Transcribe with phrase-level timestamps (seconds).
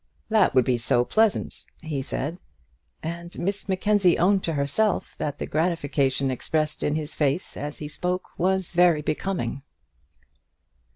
[0.29, 2.39] "That would be so pleasant," he said;
[3.03, 7.87] and Miss Mackenzie owned to herself that the gratification expressed in his face as he
[7.87, 9.61] spoke was very becoming.